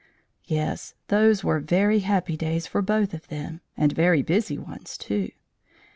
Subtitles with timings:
[0.47, 5.29] Yes, those were very happy days for both of them, and very busy ones, too.